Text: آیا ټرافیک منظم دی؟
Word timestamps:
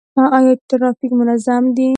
آیا 0.37 0.53
ټرافیک 0.69 1.11
منظم 1.19 1.63
دی؟ 1.75 1.87